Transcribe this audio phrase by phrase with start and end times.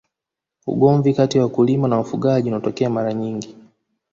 [0.67, 3.55] ugomvi kati ya wakulima na wafugaji unatokea mara nyingi